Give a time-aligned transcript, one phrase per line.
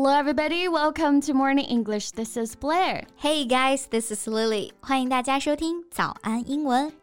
[0.00, 0.68] Hello, everybody.
[0.68, 2.10] Welcome to Morning English.
[2.12, 3.04] This is Blair.
[3.16, 4.72] Hey guys, this is Lily.
[4.80, 6.99] 欢迎大家收听早安英文。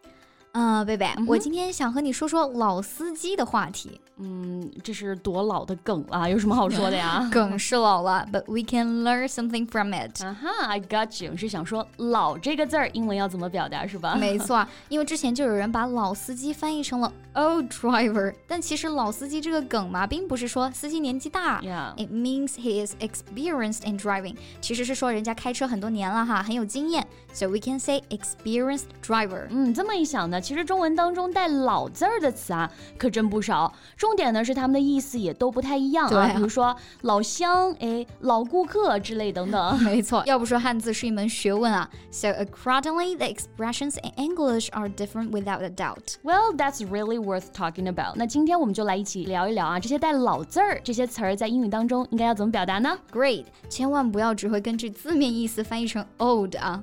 [0.58, 4.00] 呃，贝贝，我今天想和你说说老司机的话题。
[4.20, 7.24] 嗯，这是多老的梗啊，有什么好说的呀？
[7.32, 10.24] 梗是老了，but we can learn something from it。
[10.24, 14.16] 啊哈，I got you，是想说“老”这个字儿英文要怎么表达是吧？
[14.18, 21.60] 没错，因为之前就有人把老司机翻译成了 old driver，但其实老司机这个梗嘛，并不是说司机年纪大
[21.96, 29.46] ，it means he is experienced in driving，其实是说人家开车很多年了哈，很有经验，so we can say experienced driver。
[29.50, 33.70] 嗯，这么一想呢，其实中文当中带“老”字儿的词啊，可真不少。
[33.98, 39.78] 重点呢是它们的意思也都不太一样啊，比如说老乡、哎老顾客之类等等。
[39.84, 41.90] 没错，要不说汉字是一门学问啊。
[42.10, 46.16] So accordingly, the expressions in English are different without a doubt.
[46.24, 48.14] Well, that's really worth talking about.
[48.16, 56.82] 那今天我们就来一起聊一聊啊，这些带老字儿这些词儿在英语当中应该要怎么表达呢？Great，千万不要只会根据字面意思翻译成 old 啊。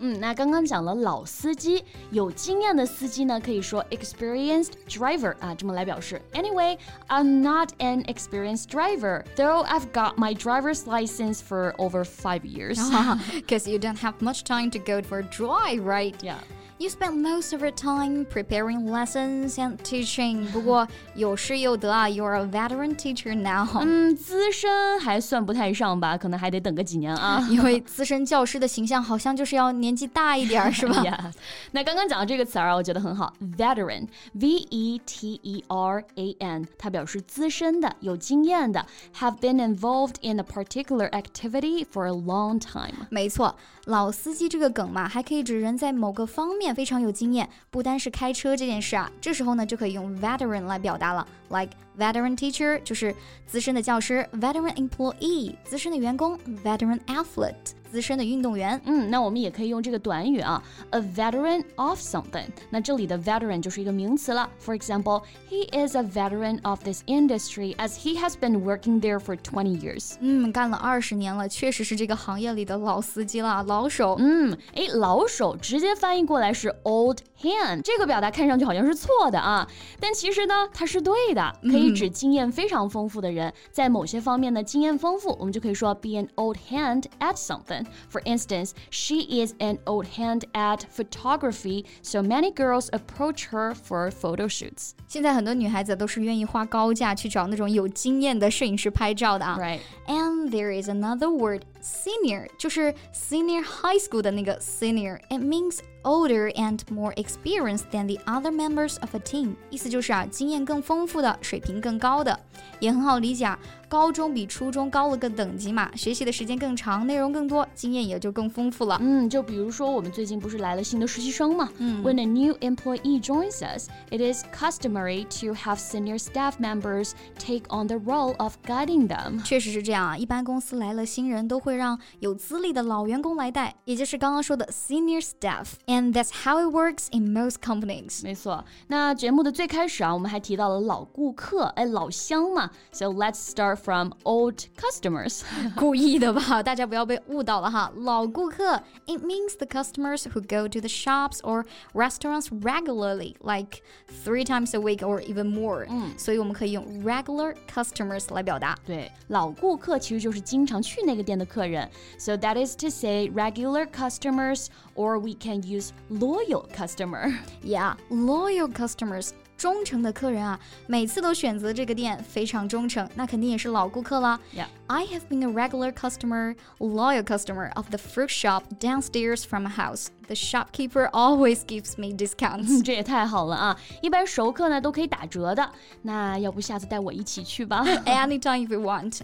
[0.00, 6.20] 嗯，那刚刚讲了老司机，有经验的司机呢，可以说 experienced driver 啊，这么来表示。
[6.32, 6.76] Anyway,
[7.08, 12.76] I'm not an experienced driver, though I've got my driver's license for over five years.
[13.34, 16.14] Because you don't have much time to go for a drive, right?
[16.20, 16.38] Yeah.
[16.78, 20.50] You spend most of your time preparing lessons and teaching.
[20.50, 23.80] 不过有失有得啊，You're a veteran teacher now.
[23.80, 27.46] 嗯，资深还算不太上吧，可能还得等个几年啊。
[27.48, 31.00] 因为资深教师的形象好像就是要年纪大一点，是吧？
[31.04, 31.32] Yeah.
[31.70, 38.84] 那刚刚讲的这个词儿啊，我觉得很好，veteran，v e t e r a n，它表示资深的、有经验的，
[39.20, 43.06] have been involved in a particular activity for a long time。
[43.10, 43.54] 没错，
[43.84, 46.67] 老司机这个梗嘛，还可以指人在某个方面。
[46.73, 53.15] 非常有经验，不单是开车这件事啊，这时候呢就可以用 veteran 来表达了，like veteran teacher 就是
[53.45, 57.78] 资深的教师，veteran employee 资深的员工，veteran athlete。
[57.89, 58.79] 资深的运动员。
[58.85, 60.61] 嗯，那我们也可以用这个短语啊
[60.91, 62.45] ，a veteran of something。
[62.69, 64.49] 那这里的 veteran 就是一个名词了。
[64.63, 69.35] For example, he is a veteran of this industry as he has been working there for
[69.37, 70.13] twenty years。
[70.19, 74.15] 嗯，干了二十年了，确实是这个行业里的老司机了，老手。
[74.19, 79.67] 嗯，哎，老手直接翻译过来是 old hand，这个表达看上去好像是错的啊，
[79.99, 87.78] 但其实呢，它是对的，可以指经验非常丰富的人，在某些方面呢经验丰富，我们就可以说 be an old hand at something。
[88.08, 94.48] For instance, she is an old hand at photography, so many girls approach her for photo
[94.48, 94.92] shoots.
[95.08, 99.58] 现在很多女孩子都是愿意花高价去找那种有经验的摄影师拍照的啊。
[99.58, 99.80] Right.
[100.06, 105.18] And there is another word, senior，就是 senior high school 的那个 senior.
[105.28, 112.38] It means older and more experienced than the other members of a team，意思就是啊，经验更丰富的，水平更高的，
[112.80, 113.58] 也很好理解啊。
[113.86, 118.98] 高中比初中高了个等级嘛，学习的时间更长，内容更多，经验也就更丰富了。
[119.00, 121.68] 嗯，就比如说我们最近不是来了新的实习生嘛？
[121.78, 127.86] 嗯，When a new employee joins us, it is customary to have senior staff members take on
[127.86, 129.44] the role of guiding them。
[129.44, 135.66] 确实是这样啊，一般公司来了新人都会让有资历的老员工来带，也就是刚刚说的 senior staff。
[135.88, 138.22] And that's how it works in most companies.
[138.22, 142.70] 没错，那节目的最开始啊，我们还提到了老顾客，哎，老乡嘛。
[142.92, 145.42] So let's start from old customers.
[145.76, 147.92] 故意的吧，大家不要被误导了哈。
[147.96, 153.82] 老顾客，it means the customers who go to the shops or restaurants regularly, like
[154.24, 155.86] three times a week or even more.
[155.88, 158.76] 嗯，所以我们可以用 regular customers 来表达。
[158.86, 161.88] 对，老顾客其实就是经常去那个店的客人。
[162.18, 165.77] So that is to say, regular customers, or we can use
[166.11, 167.33] loyal customer.
[167.63, 174.39] Yeah, loyal customers 忠诚的客人啊，每次都选择这个店，非常忠诚，那肯定也是老顾客啦。
[174.88, 174.88] Yeah.
[174.88, 179.70] I have been a regular customer, loyal customer of the fruit shop downstairs from my
[179.70, 180.10] house.
[180.28, 182.82] The shopkeeper always gives me discounts.
[182.84, 183.78] 这也太好了啊！
[184.02, 185.68] 一般熟客呢都可以打折的。
[186.02, 187.82] 那要不下次带我一起去吧？
[188.04, 189.20] Anytime if you want.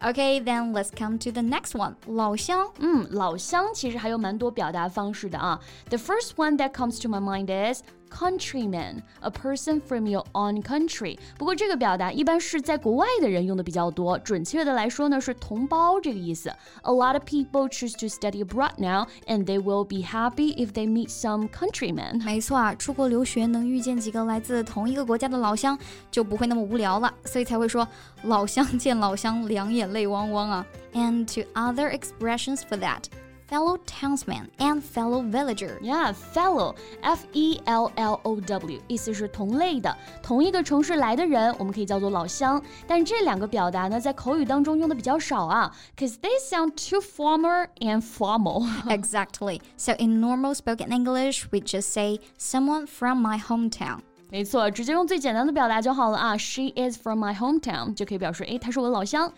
[0.00, 1.94] Okay, then let's come to the next one.
[2.06, 5.60] 老乡，嗯，老乡其实还有蛮多表达方式的啊。
[5.90, 11.18] The first one that comes to my mind is countryman, a person from your own country。
[11.36, 14.16] 不过这个表达一般是在国外的人用的比较多。
[14.18, 15.03] 准确的来说。
[15.04, 16.48] 说呢是同胞这个意思。
[16.82, 20.86] A lot of people choose to study abroad now, and they will be happy if they
[20.86, 22.24] meet some countrymen。
[22.24, 25.78] 没错啊，出国留学能遇见几个来自同一个国家的老乡，
[26.10, 27.86] 就不会那么无聊了，所以才会说
[28.22, 30.66] 老乡见老乡，两眼泪汪汪啊。
[30.92, 33.04] And to other expressions for that
[33.48, 35.78] fellow townsman and fellow villager.
[35.82, 42.62] Yeah, fellow, F E L L O W，意思是同类的，同一个城市来的人，我们可以叫做老乡。
[42.86, 48.64] 但是这两个表达呢，在口语当中用的比较少啊，cause they sound too formal and formal.
[48.86, 49.60] exactly.
[49.76, 53.98] So in normal spoken English, we just say someone from my hometown.
[54.30, 56.38] 没错，直接用最简单的表达就好了啊。
[56.38, 59.32] She is from my hometown 就可以表示，诶，她是我的老乡。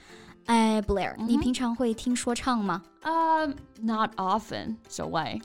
[0.46, 2.82] 哎，Blair，、嗯、你平常会听说唱吗？
[3.02, 4.76] 呃、uh,，Not often.
[4.88, 5.40] So why?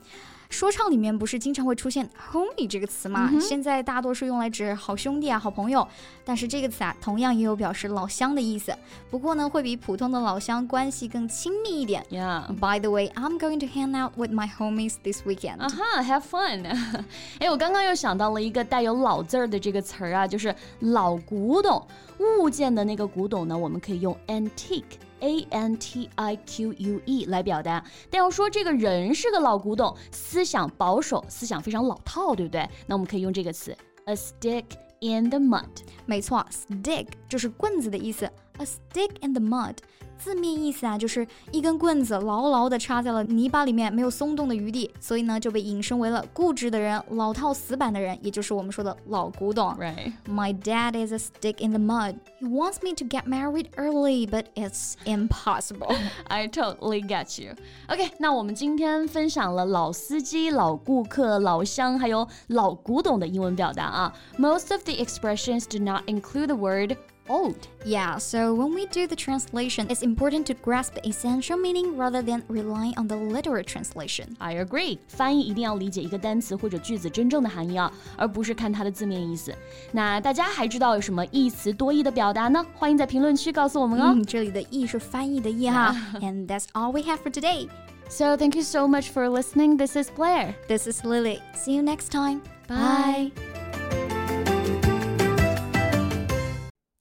[0.52, 3.30] 说唱里面不是经常会出现 homie 这个词吗？
[3.32, 5.86] 嗯、现在大多数用来指好兄弟啊、好朋友，
[6.24, 8.72] 但是这个词啊，同样也有表示老乡的意思。
[9.10, 12.04] 不过呢，会比普通的老乡关系更亲密一点。
[12.10, 12.46] Yeah.
[12.60, 15.60] By the way, I'm going to hang out with my homies this weekend.
[15.60, 16.66] 啊哈、uh-huh,，have fun
[17.40, 21.84] 哎，我刚刚又想到了一个带有“老”字儿的这个词儿啊，就是老古董
[22.18, 24.82] 物件的那个古董呢，我们可以用 antique。
[25.22, 32.68] A N T I Q U E 来表达，但要说这个人是个老古董，思想保守，思想非常老套，对不对？
[32.86, 34.64] 那我们可以用这个词，a stick
[35.00, 35.64] in the mud。
[36.06, 39.75] 没错，stick 就是棍子的意思 ，a stick in the mud。
[40.19, 49.75] 字面意思啊，就是一根棍子牢牢地插在了泥巴里面，没有松动的余地，所以呢就被引申为了固执的人、老套死板的人，也就是我们说的老古董。
[49.75, 50.13] Right.
[50.27, 52.15] My dad is a stick in the mud.
[52.41, 55.95] He wants me to get married early, but it's impossible.
[56.27, 57.53] I totally get you.
[57.87, 64.13] OK，那我们今天分享了老司机、老顾客、老乡，还有老古董的英文表达啊。
[64.39, 66.97] Most of the expressions do not include the word
[67.29, 67.67] old.
[67.85, 72.21] Yeah, so when we do the translation, it's important to grasp the essential meaning rather
[72.21, 74.35] than relying on the literal translation.
[74.39, 74.99] I agree.
[75.09, 79.53] 翻译一定要理解一个单词或者句子真正的含义啊，而不是看它的字面意思。
[79.91, 82.65] 那大家还知道有什么一词多义的表达呢？
[82.73, 84.13] 欢迎在评论区告诉我们哦。
[84.15, 85.95] 嗯，这里的“义”是翻译的“义”哈。
[86.21, 87.67] And that's all we have for today.
[88.09, 89.75] So thank you so much for listening.
[89.75, 90.53] This is Blair.
[90.69, 91.41] This is Lily.
[91.53, 92.39] See you next time.
[92.69, 93.50] Bye.